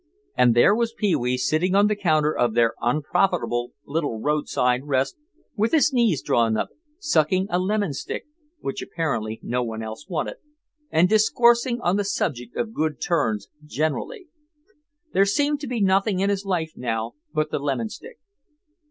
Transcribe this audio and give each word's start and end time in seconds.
And 0.35 0.55
there 0.55 0.73
was 0.73 0.93
Pee 0.95 1.15
wee 1.15 1.37
sitting 1.37 1.75
on 1.75 1.85
the 1.85 1.95
counter 1.95 2.35
of 2.35 2.55
their 2.55 2.73
unprofitable 2.81 3.73
little 3.85 4.19
roadside 4.19 4.85
rest, 4.85 5.15
with 5.55 5.73
his 5.73 5.93
knees 5.93 6.23
drawn 6.23 6.57
up, 6.57 6.69
sucking 6.97 7.45
a 7.51 7.59
lemon 7.59 7.93
stick 7.93 8.25
(which 8.61 8.81
apparently 8.81 9.39
no 9.43 9.61
one 9.61 9.83
else 9.83 10.07
wanted) 10.09 10.37
and 10.89 11.07
discoursing 11.07 11.79
on 11.81 11.97
the 11.97 12.03
subject 12.03 12.55
of 12.55 12.73
good 12.73 12.99
turns 12.99 13.47
generally. 13.63 14.25
There 15.13 15.23
seemed 15.25 15.59
to 15.59 15.67
be 15.67 15.81
nothing 15.81 16.19
in 16.19 16.31
his 16.31 16.45
life 16.45 16.73
now 16.75 17.11
but 17.31 17.51
the 17.51 17.59
lemon 17.59 17.89
stick. 17.89 18.17